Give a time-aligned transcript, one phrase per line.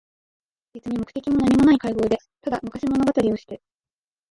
[0.73, 3.61] べつに目的もなにもない会合で、ただ昔物語りをして、